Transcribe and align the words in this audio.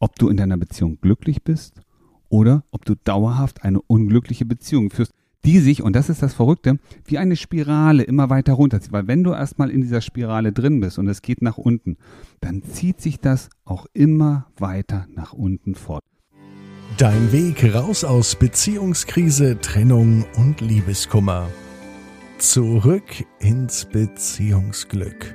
ob 0.00 0.16
du 0.16 0.28
in 0.28 0.36
deiner 0.36 0.56
Beziehung 0.56 0.98
glücklich 1.00 1.42
bist 1.42 1.80
oder 2.28 2.64
ob 2.70 2.84
du 2.84 2.94
dauerhaft 2.94 3.62
eine 3.62 3.80
unglückliche 3.80 4.44
Beziehung 4.44 4.90
führst, 4.90 5.12
die 5.44 5.60
sich, 5.60 5.82
und 5.82 5.94
das 5.94 6.08
ist 6.08 6.22
das 6.22 6.34
Verrückte, 6.34 6.78
wie 7.04 7.18
eine 7.18 7.36
Spirale 7.36 8.02
immer 8.02 8.30
weiter 8.30 8.54
runterzieht. 8.54 8.92
Weil 8.92 9.06
wenn 9.06 9.22
du 9.22 9.32
erstmal 9.32 9.70
in 9.70 9.80
dieser 9.80 10.00
Spirale 10.00 10.52
drin 10.52 10.80
bist 10.80 10.98
und 10.98 11.08
es 11.08 11.22
geht 11.22 11.40
nach 11.40 11.56
unten, 11.56 11.96
dann 12.40 12.62
zieht 12.62 13.00
sich 13.00 13.20
das 13.20 13.48
auch 13.64 13.86
immer 13.92 14.46
weiter 14.58 15.06
nach 15.14 15.32
unten 15.32 15.76
fort. 15.76 16.02
Dein 16.98 17.30
Weg 17.30 17.74
raus 17.74 18.04
aus 18.04 18.34
Beziehungskrise, 18.36 19.60
Trennung 19.60 20.24
und 20.36 20.60
Liebeskummer. 20.60 21.48
Zurück 22.38 23.24
ins 23.38 23.84
Beziehungsglück. 23.84 25.34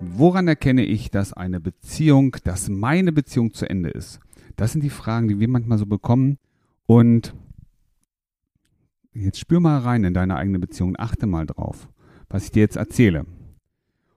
Woran 0.00 0.46
erkenne 0.46 0.84
ich, 0.84 1.10
dass 1.10 1.32
eine 1.32 1.58
Beziehung, 1.58 2.36
dass 2.44 2.68
meine 2.68 3.12
Beziehung 3.12 3.54
zu 3.54 3.68
Ende 3.68 3.88
ist? 3.88 4.20
Das 4.56 4.72
sind 4.72 4.84
die 4.84 4.90
Fragen, 4.90 5.28
die 5.28 5.40
wir 5.40 5.48
manchmal 5.48 5.78
so 5.78 5.86
bekommen. 5.86 6.38
Und 6.86 7.34
jetzt 9.14 9.38
spür 9.38 9.60
mal 9.60 9.78
rein 9.78 10.04
in 10.04 10.12
deine 10.12 10.36
eigene 10.36 10.58
Beziehung, 10.58 10.96
achte 10.98 11.26
mal 11.26 11.46
drauf, 11.46 11.88
was 12.28 12.44
ich 12.44 12.50
dir 12.50 12.60
jetzt 12.60 12.76
erzähle. 12.76 13.24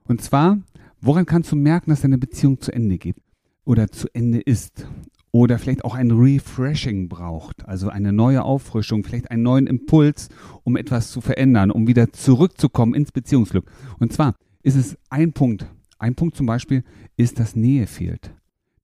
Und 0.04 0.20
zwar, 0.20 0.58
woran 1.00 1.24
kannst 1.24 1.50
du 1.50 1.56
merken, 1.56 1.90
dass 1.90 2.02
deine 2.02 2.18
Beziehung 2.18 2.60
zu 2.60 2.72
Ende 2.72 2.98
geht 2.98 3.16
oder 3.64 3.88
zu 3.88 4.08
Ende 4.12 4.40
ist? 4.40 4.86
Oder 5.32 5.60
vielleicht 5.60 5.84
auch 5.84 5.94
ein 5.94 6.10
Refreshing 6.10 7.08
braucht, 7.08 7.64
also 7.64 7.88
eine 7.88 8.12
neue 8.12 8.42
Auffrischung, 8.42 9.04
vielleicht 9.04 9.30
einen 9.30 9.44
neuen 9.44 9.68
Impuls, 9.68 10.28
um 10.64 10.76
etwas 10.76 11.12
zu 11.12 11.20
verändern, 11.20 11.70
um 11.70 11.86
wieder 11.86 12.12
zurückzukommen 12.12 12.94
ins 12.94 13.12
Beziehungsglück. 13.12 13.70
Und 14.00 14.12
zwar 14.12 14.34
ist 14.62 14.76
es 14.76 14.96
ein 15.08 15.32
Punkt. 15.32 15.66
Ein 15.98 16.14
Punkt 16.14 16.36
zum 16.36 16.46
Beispiel 16.46 16.84
ist, 17.16 17.38
dass 17.38 17.56
Nähe 17.56 17.86
fehlt. 17.86 18.34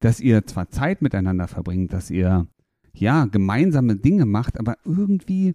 Dass 0.00 0.20
ihr 0.20 0.46
zwar 0.46 0.68
Zeit 0.68 1.02
miteinander 1.02 1.48
verbringt, 1.48 1.92
dass 1.92 2.10
ihr 2.10 2.46
ja 2.92 3.24
gemeinsame 3.26 3.96
Dinge 3.96 4.26
macht, 4.26 4.58
aber 4.58 4.76
irgendwie 4.84 5.54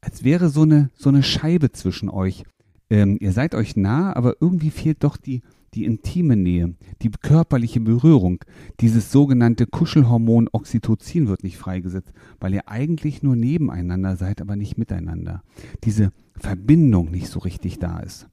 als 0.00 0.24
wäre 0.24 0.48
so 0.48 0.62
eine 0.62 0.90
so 0.94 1.08
eine 1.08 1.22
Scheibe 1.22 1.72
zwischen 1.72 2.08
euch. 2.08 2.44
Ähm, 2.88 3.18
ihr 3.20 3.32
seid 3.32 3.54
euch 3.54 3.76
nah, 3.76 4.14
aber 4.14 4.36
irgendwie 4.40 4.70
fehlt 4.70 5.04
doch 5.04 5.16
die 5.16 5.42
die 5.74 5.84
intime 5.84 6.36
Nähe, 6.36 6.74
die 7.00 7.10
körperliche 7.10 7.80
Berührung, 7.80 8.44
dieses 8.80 9.12
sogenannte 9.12 9.66
Kuschelhormon 9.66 10.48
Oxytocin 10.50 11.28
wird 11.28 11.44
nicht 11.44 11.58
freigesetzt, 11.58 12.12
weil 12.40 12.54
ihr 12.54 12.68
eigentlich 12.68 13.22
nur 13.22 13.36
nebeneinander 13.36 14.16
seid, 14.16 14.40
aber 14.40 14.56
nicht 14.56 14.78
miteinander. 14.78 15.42
Diese 15.84 16.10
Verbindung 16.36 17.10
nicht 17.12 17.28
so 17.28 17.38
richtig 17.38 17.78
da 17.78 18.00
ist. 18.00 18.28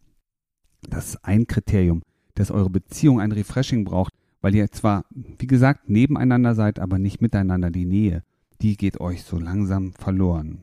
Das 0.82 1.10
ist 1.10 1.26
ein 1.26 1.48
Kriterium, 1.48 2.02
dass 2.36 2.52
eure 2.52 2.70
Beziehung 2.70 3.20
ein 3.20 3.32
Refreshing 3.32 3.84
braucht, 3.84 4.14
weil 4.42 4.56
ihr 4.56 4.72
zwar, 4.72 5.06
wie 5.12 5.48
gesagt, 5.48 5.90
nebeneinander 5.90 6.56
seid, 6.56 6.80
aber 6.80 7.00
nicht 7.00 7.22
miteinander. 7.22 7.72
Die 7.72 7.86
Nähe, 7.86 8.24
die 8.62 8.78
geht 8.78 9.00
euch 9.00 9.24
so 9.24 9.38
langsam 9.40 9.94
verloren. 9.94 10.60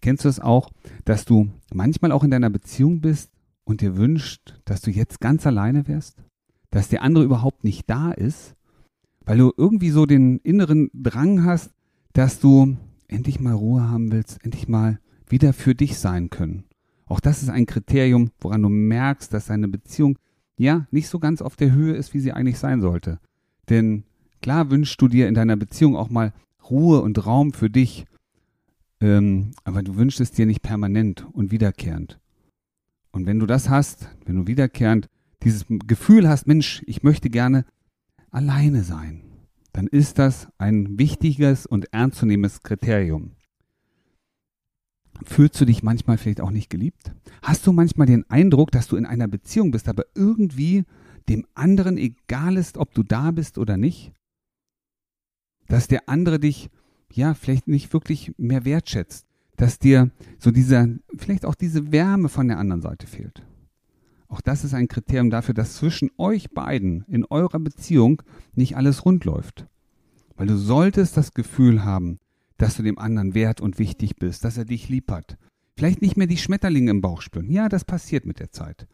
Kennst 0.00 0.24
du 0.24 0.28
es 0.28 0.40
auch, 0.40 0.70
dass 1.04 1.24
du 1.24 1.48
manchmal 1.72 2.12
auch 2.12 2.24
in 2.24 2.30
deiner 2.30 2.50
Beziehung 2.50 3.00
bist 3.00 3.30
und 3.64 3.80
dir 3.80 3.96
wünscht, 3.96 4.60
dass 4.64 4.80
du 4.80 4.90
jetzt 4.90 5.20
ganz 5.20 5.46
alleine 5.46 5.88
wärst? 5.88 6.22
Dass 6.70 6.88
der 6.88 7.02
andere 7.02 7.24
überhaupt 7.24 7.64
nicht 7.64 7.88
da 7.88 8.12
ist? 8.12 8.54
Weil 9.24 9.38
du 9.38 9.52
irgendwie 9.56 9.90
so 9.90 10.06
den 10.06 10.38
inneren 10.38 10.90
Drang 10.92 11.44
hast, 11.44 11.72
dass 12.12 12.38
du 12.38 12.76
endlich 13.08 13.40
mal 13.40 13.54
Ruhe 13.54 13.88
haben 13.88 14.12
willst, 14.12 14.44
endlich 14.44 14.68
mal 14.68 15.00
wieder 15.28 15.52
für 15.52 15.74
dich 15.74 15.98
sein 15.98 16.30
können. 16.30 16.64
Auch 17.06 17.20
das 17.20 17.42
ist 17.42 17.48
ein 17.48 17.66
Kriterium, 17.66 18.30
woran 18.40 18.62
du 18.62 18.68
merkst, 18.68 19.32
dass 19.32 19.46
deine 19.46 19.68
Beziehung 19.68 20.18
ja 20.58 20.86
nicht 20.90 21.08
so 21.08 21.18
ganz 21.18 21.40
auf 21.40 21.56
der 21.56 21.72
Höhe 21.72 21.94
ist, 21.94 22.14
wie 22.14 22.20
sie 22.20 22.32
eigentlich 22.32 22.58
sein 22.58 22.80
sollte. 22.80 23.20
Denn 23.68 24.04
klar 24.42 24.70
wünschst 24.70 25.00
du 25.00 25.08
dir 25.08 25.28
in 25.28 25.34
deiner 25.34 25.56
Beziehung 25.56 25.96
auch 25.96 26.10
mal 26.10 26.32
Ruhe 26.68 27.00
und 27.00 27.24
Raum 27.24 27.52
für 27.52 27.70
dich, 27.70 28.06
ähm, 29.00 29.52
aber 29.64 29.82
du 29.82 29.96
wünschst 29.96 30.20
es 30.20 30.32
dir 30.32 30.46
nicht 30.46 30.62
permanent 30.62 31.26
und 31.32 31.50
wiederkehrend. 31.50 32.18
Und 33.12 33.26
wenn 33.26 33.38
du 33.38 33.46
das 33.46 33.68
hast, 33.68 34.08
wenn 34.24 34.36
du 34.36 34.46
wiederkehrend 34.46 35.08
dieses 35.42 35.64
Gefühl 35.68 36.28
hast, 36.28 36.46
Mensch, 36.46 36.82
ich 36.86 37.02
möchte 37.02 37.30
gerne 37.30 37.64
alleine 38.30 38.82
sein, 38.82 39.22
dann 39.72 39.86
ist 39.86 40.18
das 40.18 40.48
ein 40.58 40.98
wichtiges 40.98 41.66
und 41.66 41.92
ernstzunehmendes 41.92 42.62
Kriterium. 42.62 43.35
Fühlst 45.24 45.60
du 45.60 45.64
dich 45.64 45.82
manchmal 45.82 46.18
vielleicht 46.18 46.40
auch 46.40 46.50
nicht 46.50 46.70
geliebt? 46.70 47.12
Hast 47.42 47.66
du 47.66 47.72
manchmal 47.72 48.06
den 48.06 48.28
Eindruck, 48.30 48.70
dass 48.70 48.88
du 48.88 48.96
in 48.96 49.06
einer 49.06 49.28
Beziehung 49.28 49.70
bist, 49.70 49.88
aber 49.88 50.04
irgendwie 50.14 50.84
dem 51.28 51.46
anderen 51.54 51.96
egal 51.96 52.56
ist, 52.56 52.76
ob 52.78 52.92
du 52.94 53.02
da 53.02 53.30
bist 53.30 53.58
oder 53.58 53.76
nicht? 53.76 54.12
Dass 55.68 55.88
der 55.88 56.08
andere 56.08 56.38
dich, 56.38 56.70
ja, 57.12 57.34
vielleicht 57.34 57.66
nicht 57.66 57.92
wirklich 57.92 58.32
mehr 58.36 58.64
wertschätzt, 58.64 59.26
dass 59.56 59.78
dir 59.78 60.10
so 60.38 60.50
dieser, 60.50 60.88
vielleicht 61.16 61.44
auch 61.44 61.54
diese 61.54 61.90
Wärme 61.92 62.28
von 62.28 62.48
der 62.48 62.58
anderen 62.58 62.82
Seite 62.82 63.06
fehlt. 63.06 63.42
Auch 64.28 64.40
das 64.40 64.64
ist 64.64 64.74
ein 64.74 64.88
Kriterium 64.88 65.30
dafür, 65.30 65.54
dass 65.54 65.76
zwischen 65.76 66.10
euch 66.18 66.50
beiden 66.50 67.04
in 67.08 67.24
eurer 67.24 67.58
Beziehung 67.58 68.22
nicht 68.54 68.76
alles 68.76 69.04
rund 69.04 69.24
läuft. 69.24 69.66
Weil 70.36 70.48
du 70.48 70.56
solltest 70.56 71.16
das 71.16 71.32
Gefühl 71.32 71.84
haben, 71.84 72.18
dass 72.56 72.76
du 72.76 72.82
dem 72.82 72.98
anderen 72.98 73.34
wert 73.34 73.60
und 73.60 73.78
wichtig 73.78 74.16
bist, 74.16 74.44
dass 74.44 74.56
er 74.56 74.64
dich 74.64 74.88
lieb 74.88 75.10
hat. 75.10 75.38
Vielleicht 75.76 76.00
nicht 76.00 76.16
mehr 76.16 76.26
die 76.26 76.38
Schmetterlinge 76.38 76.90
im 76.90 77.00
Bauch 77.00 77.20
spüren. 77.20 77.50
Ja, 77.50 77.68
das 77.68 77.84
passiert 77.84 78.24
mit 78.24 78.40
der 78.40 78.50
Zeit. 78.50 78.86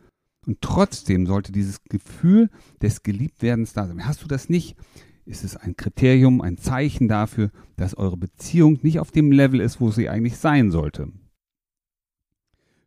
Und 0.47 0.61
trotzdem 0.61 1.27
sollte 1.27 1.53
dieses 1.53 1.85
Gefühl 1.85 2.51
des 2.81 3.05
Geliebtwerdens 3.05 3.73
da 3.73 3.87
sein. 3.87 4.05
Hast 4.05 4.23
du 4.23 4.27
das 4.27 4.49
nicht, 4.49 4.77
ist 5.25 5.45
es 5.45 5.57
ein 5.57 5.77
Kriterium, 5.77 6.41
ein 6.41 6.59
Zeichen 6.59 7.07
dafür, 7.07 7.51
dass 7.77 7.97
eure 7.97 8.17
Beziehung 8.17 8.81
nicht 8.83 8.99
auf 8.99 9.13
dem 9.13 9.31
Level 9.31 9.61
ist, 9.61 9.81
wo 9.81 9.93
sie 9.93 10.09
eigentlich 10.09 10.37
sein 10.37 10.73
sollte. 10.73 11.13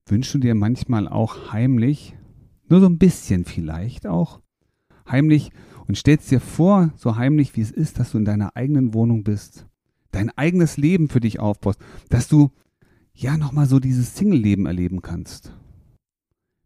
Wünschst 0.08 0.34
du 0.34 0.40
dir 0.40 0.54
manchmal 0.54 1.08
auch 1.08 1.54
heimlich, 1.54 2.18
nur 2.68 2.82
so 2.82 2.88
ein 2.88 2.98
bisschen 2.98 3.46
vielleicht 3.46 4.06
auch, 4.06 4.42
heimlich 5.10 5.52
und 5.88 5.98
stellst 5.98 6.30
dir 6.30 6.42
vor, 6.42 6.92
so 6.98 7.16
heimlich 7.16 7.56
wie 7.56 7.62
es 7.62 7.72
ist, 7.72 8.00
dass 8.00 8.12
du 8.12 8.18
in 8.18 8.26
deiner 8.26 8.56
eigenen 8.56 8.94
Wohnung 8.94 9.24
bist, 9.24 9.66
dein 10.16 10.30
eigenes 10.38 10.78
Leben 10.78 11.10
für 11.10 11.20
dich 11.20 11.40
aufbaust, 11.40 11.80
dass 12.10 12.28
du 12.28 12.52
ja 13.14 13.38
nochmal 13.38 13.68
so 13.68 13.80
dieses 13.80 14.16
Single-Leben 14.16 14.66
erleben 14.66 15.02
kannst. 15.02 15.54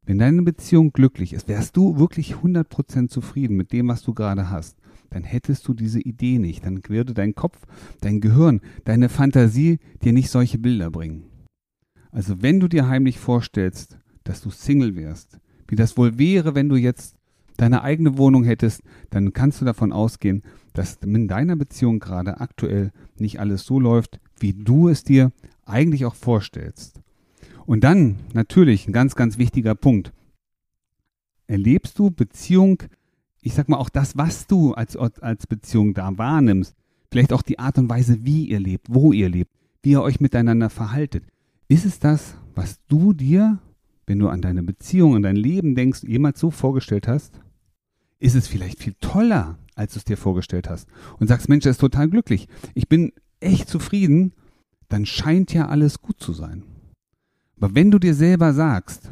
Wenn 0.06 0.18
deine 0.18 0.42
Beziehung 0.42 0.92
glücklich 0.92 1.34
ist, 1.34 1.48
wärst 1.48 1.78
du 1.78 2.00
wirklich 2.00 2.36
100% 2.36 3.10
zufrieden 3.10 3.58
mit 3.58 3.72
dem, 3.72 3.88
was 3.88 4.02
du 4.02 4.14
gerade 4.14 4.50
hast, 4.50 4.78
dann 5.12 5.24
hättest 5.24 5.68
du 5.68 5.74
diese 5.74 6.00
Idee 6.00 6.40
nicht. 6.40 6.66
Dann 6.66 6.82
würde 6.88 7.14
dein 7.14 7.36
Kopf, 7.36 7.66
dein 8.02 8.22
Gehirn, 8.22 8.62
deine 8.86 9.10
Fantasie 9.10 9.80
dir 10.04 10.14
nicht 10.14 10.30
solche 10.30 10.58
Bilder 10.58 10.90
bringen. 10.90 11.26
Also 12.12 12.42
wenn 12.42 12.60
du 12.60 12.68
dir 12.68 12.88
heimlich 12.88 13.20
vorstellst, 13.20 14.00
dass 14.24 14.42
du 14.42 14.50
Single 14.50 14.96
wärst, 14.96 15.40
wie 15.68 15.76
das 15.76 15.98
wohl 15.98 16.18
wäre, 16.18 16.56
wenn 16.56 16.70
du 16.70 16.76
jetzt 16.76 17.19
deine 17.62 17.84
eigene 17.84 18.18
Wohnung 18.18 18.44
hättest, 18.44 18.82
dann 19.10 19.34
kannst 19.34 19.62
du 19.62 19.66
davon 19.66 19.92
ausgehen, 19.92 20.44
dass 20.74 20.98
in 21.04 21.28
deiner 21.28 21.56
Beziehung 21.56 22.00
gerade 22.00 22.40
aktuell 22.40 22.92
nicht 23.18 23.40
alles 23.40 23.66
so 23.66 23.80
läuft, 23.80 24.20
wie 24.40 24.54
du 24.54 24.90
es 24.90 25.04
dir 25.04 25.32
eigentlich 25.66 26.06
auch 26.06 26.16
vorstellst. 26.16 27.02
Und 27.66 27.84
dann 27.84 28.16
natürlich 28.34 28.88
ein 28.88 28.94
ganz, 28.94 29.16
ganz 29.16 29.38
wichtiger 29.38 29.76
Punkt. 29.76 30.14
Erlebst 31.48 32.00
du 32.00 32.12
Beziehung, 32.12 32.84
ich 33.42 33.54
sag 33.54 33.70
mal 33.70 33.78
auch 33.78 33.90
das, 33.90 34.18
was 34.18 34.48
du 34.48 34.74
als, 34.74 34.96
als 34.96 35.48
Beziehung 35.48 35.94
da 35.94 36.18
wahrnimmst, 36.18 36.76
vielleicht 37.12 37.34
auch 37.34 37.42
die 37.42 37.60
Art 37.60 37.78
und 37.78 37.90
Weise, 37.90 38.24
wie 38.24 38.46
ihr 38.48 38.60
lebt, 38.60 38.88
wo 38.90 39.12
ihr 39.12 39.30
lebt, 39.30 39.52
wie 39.84 39.92
ihr 39.92 40.02
euch 40.02 40.20
miteinander 40.20 40.70
verhaltet. 40.70 41.26
Ist 41.68 41.86
es 41.86 42.00
das, 42.00 42.36
was 42.56 42.80
du 42.88 43.14
dir, 43.14 43.60
wenn 44.08 44.20
du 44.20 44.30
an 44.30 44.42
deine 44.42 44.64
Beziehung, 44.64 45.16
an 45.16 45.24
dein 45.24 45.36
Leben 45.36 45.76
denkst, 45.76 46.04
jemals 46.04 46.40
so 46.40 46.52
vorgestellt 46.52 47.08
hast? 47.08 47.40
Ist 48.20 48.36
es 48.36 48.48
vielleicht 48.48 48.80
viel 48.80 48.96
toller, 49.00 49.58
als 49.76 49.94
du 49.94 50.00
es 50.00 50.06
dir 50.06 50.18
vorgestellt 50.18 50.70
hast 50.70 50.88
und 51.20 51.28
sagst, 51.28 51.48
Mensch, 51.48 51.66
er 51.66 51.72
ist 51.72 51.80
total 51.80 52.10
glücklich. 52.10 52.48
Ich 52.74 52.90
bin 52.90 53.14
echt 53.40 53.70
zufrieden, 53.70 54.34
dann 54.90 55.06
scheint 55.06 55.54
ja 55.54 55.68
alles 55.68 56.02
gut 56.02 56.20
zu 56.20 56.34
sein. 56.34 56.64
Aber 57.58 57.76
wenn 57.76 57.92
du 57.92 58.00
dir 58.00 58.14
selber 58.14 58.54
sagst, 58.54 59.12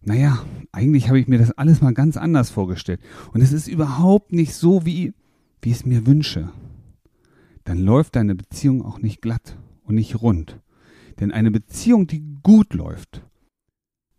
naja, 0.00 0.44
eigentlich 0.72 1.08
habe 1.08 1.20
ich 1.20 1.28
mir 1.28 1.38
das 1.38 1.52
alles 1.52 1.80
mal 1.80 1.94
ganz 1.94 2.16
anders 2.16 2.50
vorgestellt 2.50 3.00
und 3.32 3.40
es 3.40 3.52
ist 3.52 3.68
überhaupt 3.68 4.32
nicht 4.32 4.54
so, 4.54 4.84
wie, 4.84 5.14
wie 5.60 5.70
ich 5.70 5.76
es 5.76 5.86
mir 5.86 6.06
wünsche, 6.06 6.50
dann 7.64 7.78
läuft 7.78 8.16
deine 8.16 8.34
Beziehung 8.34 8.82
auch 8.82 8.98
nicht 8.98 9.22
glatt 9.22 9.56
und 9.84 9.94
nicht 9.94 10.20
rund. 10.20 10.60
Denn 11.20 11.30
eine 11.30 11.50
Beziehung, 11.50 12.08
die 12.08 12.24
gut 12.42 12.74
läuft, 12.74 13.22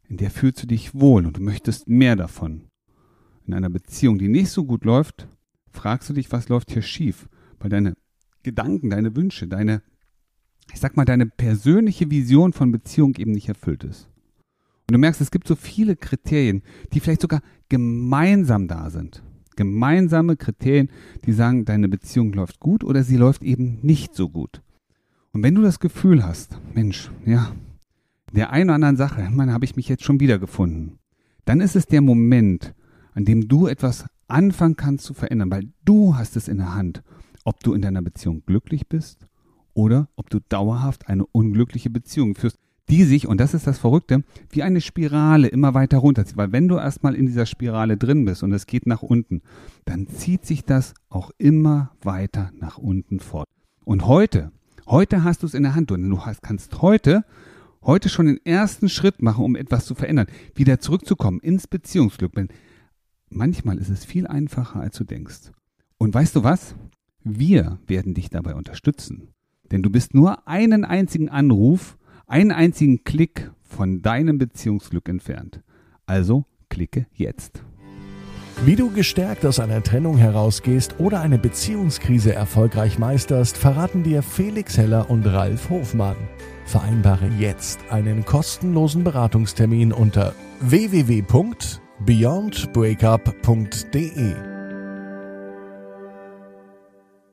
in 0.08 0.18
der 0.18 0.32
fühlst 0.32 0.64
du 0.64 0.68
dich 0.68 0.94
wohl 0.94 1.26
und 1.26 1.38
du 1.38 1.42
möchtest 1.42 1.90
mehr 1.90 2.16
davon. 2.16 2.70
In 3.46 3.54
einer 3.54 3.70
Beziehung, 3.70 4.18
die 4.18 4.30
nicht 4.30 4.50
so 4.50 4.64
gut 4.64 4.86
läuft, 4.86 5.28
fragst 5.70 6.10
du 6.10 6.14
dich, 6.14 6.32
was 6.32 6.50
läuft 6.50 6.72
hier 6.72 6.82
schief? 6.82 7.28
Weil 7.60 7.70
deine 7.70 7.96
Gedanken, 8.44 8.90
deine 8.90 9.16
Wünsche, 9.16 9.48
deine, 9.48 9.82
ich 10.74 10.80
sag 10.80 10.96
mal, 10.96 11.06
deine 11.06 11.26
persönliche 11.26 12.10
Vision 12.10 12.54
von 12.54 12.72
Beziehung 12.72 13.16
eben 13.16 13.32
nicht 13.32 13.50
erfüllt 13.50 13.84
ist. 13.84 14.10
Und 14.90 14.94
du 14.94 14.98
merkst, 14.98 15.22
es 15.22 15.32
gibt 15.32 15.48
so 15.48 15.56
viele 15.56 15.96
Kriterien, 15.96 16.62
die 16.92 17.00
vielleicht 17.00 17.22
sogar 17.22 17.42
gemeinsam 17.70 18.68
da 18.68 18.90
sind. 18.90 19.24
gemeinsame 19.56 20.36
Kriterien, 20.36 20.90
die 21.26 21.34
sagen, 21.34 21.66
deine 21.66 21.90
Beziehung 21.90 22.34
läuft 22.34 22.60
gut 22.60 22.84
oder 22.84 23.04
sie 23.04 23.18
läuft 23.18 23.44
eben 23.44 23.80
nicht 23.82 24.16
so 24.16 24.30
gut. 24.30 24.62
Und 25.32 25.44
wenn 25.44 25.56
du 25.56 25.62
das 25.62 25.80
Gefühl 25.80 26.24
hast, 26.24 26.60
Mensch, 26.74 27.12
ja, 27.26 27.56
der 28.32 28.52
einen 28.52 28.70
oder 28.70 28.76
anderen 28.76 28.98
Sache, 28.98 29.30
man 29.32 29.52
habe 29.52 29.66
ich 29.66 29.76
mich 29.76 29.88
jetzt 29.90 30.04
schon 30.04 30.20
wieder 30.20 30.40
gefunden, 30.40 30.98
dann 31.46 31.62
ist 31.62 31.76
es 31.76 31.86
der 31.86 32.02
Moment, 32.02 32.74
an 33.14 33.26
dem 33.26 33.48
du 33.48 33.68
etwas 33.68 34.06
anfangen 34.28 34.76
kannst 34.76 35.06
zu 35.06 35.14
verändern, 35.14 35.52
weil 35.52 35.70
du 35.86 36.16
hast 36.16 36.36
es 36.36 36.48
in 36.48 36.58
der 36.58 36.74
Hand, 36.74 37.04
ob 37.44 37.64
du 37.64 37.74
in 37.74 37.82
deiner 37.82 38.02
Beziehung 38.02 38.44
glücklich 38.46 38.88
bist 38.88 39.28
oder 39.74 40.08
ob 40.16 40.30
du 40.30 40.40
dauerhaft 40.50 41.08
eine 41.08 41.26
unglückliche 41.26 41.90
Beziehung 41.90 42.36
führst, 42.36 42.58
die 42.90 43.04
sich, 43.04 43.28
und 43.28 43.40
das 43.40 43.54
ist 43.54 43.66
das 43.66 43.80
Verrückte, 43.80 44.24
wie 44.50 44.64
eine 44.64 44.82
Spirale 44.82 45.48
immer 45.48 45.74
weiter 45.74 46.00
runterzieht. 46.00 46.38
Weil 46.38 46.52
wenn 46.52 46.68
du 46.68 46.76
erstmal 46.76 47.16
in 47.16 47.28
dieser 47.28 47.46
Spirale 47.46 47.98
drin 47.98 48.26
bist 48.26 48.44
und 48.44 48.52
es 48.52 48.68
geht 48.68 48.88
nach 48.88 49.02
unten, 49.02 49.42
dann 49.86 50.08
zieht 50.08 50.46
sich 50.46 50.66
das 50.66 50.94
auch 51.10 51.32
immer 51.38 51.92
weiter 52.02 52.52
nach 52.60 52.78
unten 52.78 53.20
fort. 53.20 53.48
Und 53.86 54.06
heute, 54.06 54.52
heute 54.86 55.24
hast 55.24 55.44
du 55.44 55.48
es 55.48 55.54
in 55.54 55.64
der 55.64 55.76
Hand 55.76 55.92
und 55.92 56.08
du 56.08 56.26
hast, 56.26 56.42
kannst 56.42 56.82
heute, 56.82 57.24
heute 57.84 58.10
schon 58.10 58.26
den 58.26 58.46
ersten 58.46 58.90
Schritt 58.90 59.22
machen, 59.22 59.46
um 59.46 59.56
etwas 59.56 59.86
zu 59.86 59.96
verändern, 59.96 60.28
wieder 60.56 60.80
zurückzukommen 60.80 61.40
ins 61.40 61.68
Beziehungsglück. 61.68 62.34
Denn 62.34 62.50
manchmal 63.36 63.78
ist 63.78 63.90
es 63.90 64.06
viel 64.06 64.28
einfacher, 64.28 64.80
als 64.80 64.98
du 64.98 65.04
denkst. 65.04 65.52
Und 65.98 66.14
weißt 66.14 66.36
du 66.36 66.44
was? 66.44 66.76
Wir 67.24 67.80
werden 67.88 68.14
dich 68.14 68.30
dabei 68.30 68.56
unterstützen. 68.56 69.30
Denn 69.72 69.82
du 69.82 69.90
bist 69.90 70.14
nur 70.14 70.48
einen 70.48 70.86
einzigen 70.86 71.30
Anruf, 71.30 71.98
einen 72.28 72.52
einzigen 72.52 73.04
Klick 73.04 73.52
von 73.62 74.02
deinem 74.02 74.38
Beziehungsglück 74.38 75.10
entfernt. 75.10 75.62
Also 76.06 76.46
klicke 76.70 77.08
jetzt. 77.14 77.64
Wie 78.66 78.76
du 78.78 78.92
gestärkt 78.92 79.46
aus 79.46 79.60
einer 79.60 79.84
Trennung 79.84 80.18
herausgehst 80.18 80.96
oder 80.98 81.20
eine 81.20 81.38
Beziehungskrise 81.38 82.34
erfolgreich 82.34 82.98
meisterst, 82.98 83.58
verraten 83.58 84.04
dir 84.04 84.24
Felix 84.24 84.78
Heller 84.78 85.10
und 85.10 85.26
Ralf 85.26 85.70
Hofmann. 85.70 86.16
Vereinbare 86.66 87.28
jetzt 87.40 87.80
einen 87.90 88.24
kostenlosen 88.24 89.04
Beratungstermin 89.04 89.92
unter 89.92 90.34
beyondbreakup.de 92.00 94.53